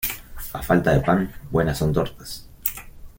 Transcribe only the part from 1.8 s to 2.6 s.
tortas.